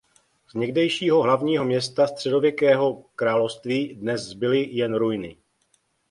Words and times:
Z 0.49 0.53
někdejšího 0.53 1.21
hlavního 1.23 1.65
města 1.65 2.07
středověkého 2.07 3.05
království 3.15 3.95
dnes 3.95 4.21
zbyly 4.21 4.67
jen 4.71 4.95
ruiny. 4.95 5.37